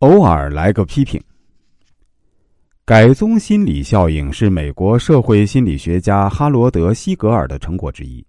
[0.00, 1.20] 偶尔来个批评。
[2.84, 8.24] 改宗心理效应是美国社会心理学家哈罗德·西格尔的成果之一。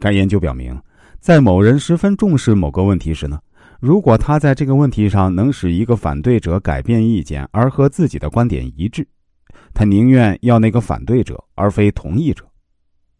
[0.00, 0.80] 该研究表明，
[1.18, 3.40] 在某人十分重视某个问题时呢，
[3.80, 9.04] 如果他在这个问题上能使一个反对者改变意见而和自己的观点一致，
[9.74, 12.44] 他宁愿要那个反对者而非同意者。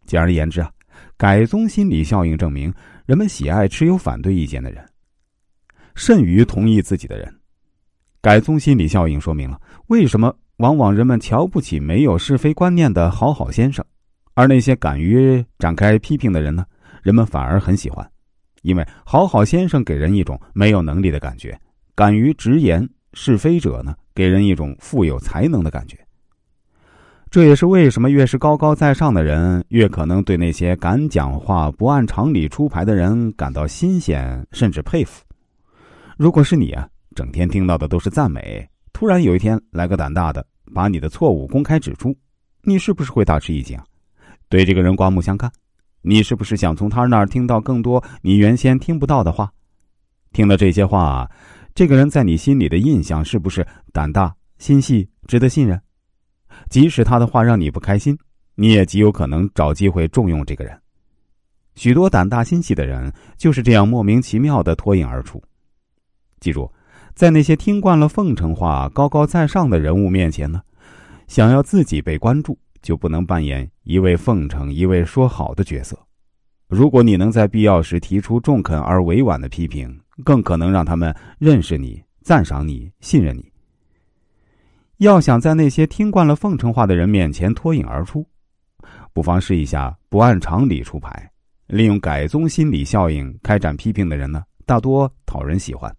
[0.05, 0.71] 简而言之啊，
[1.17, 2.73] 改宗心理效应证明
[3.05, 4.81] 人们喜爱持有反对意见的人，
[5.95, 7.39] 甚于同意自己的人。
[8.23, 13.83] 改宗心理效应说明了为什么往往人们瞧不起没有是非观念的好好先生，
[14.33, 16.65] 而那些敢于展开批评的人呢，
[17.01, 18.09] 人们反而很喜欢，
[18.61, 21.59] 因为好好先生给人一种没有能力的感觉，
[21.95, 25.97] 敢于直言是非者呢，给人一种富有才能的感觉。
[27.29, 35.21] 这也是为什么越是高高在上的人，越可能对那些敢讲话、不按常理出牌的人感到新鲜，甚至佩服。
[36.15, 42.15] 如果是你啊，整天听到的都是赞美，突然有一天来个胆大的，把你的错误公开指出，
[42.61, 43.79] 你是不是会大吃一惊？
[44.49, 45.51] 对这个人刮目相看？
[46.01, 49.51] 你是不是想从他那儿听到更多你原先听不到的话？
[50.33, 51.29] 听了这些话，
[51.73, 55.79] 这个人在你心里的印象是不是胆大、心细、值得信任？
[56.69, 58.17] 即使他的话让你不开心，
[58.55, 60.77] 你也极有可能找机会重用这个人。
[61.75, 65.41] 许多胆大心细的人就是这样莫名其妙的脱颖而出。
[66.39, 66.71] 记住，
[67.13, 70.61] 在那些听惯了奉承话、高高在上的人物面前呢，
[71.27, 75.97] 想要自己被关注，就不能扮演一位奉承、一位说好的角色。
[76.67, 83.45] 如果你能在必要时提出中肯而委婉的批评，更可能让他们认识你、赞赏你、信任你。
[84.97, 88.25] 要想在那些听惯了奉承话的人面前脱颖而出，
[89.13, 91.29] 不妨试一下不按常理出牌，
[91.67, 95.95] 利用改宗心理效应开展批评的人呢，大多讨人喜欢。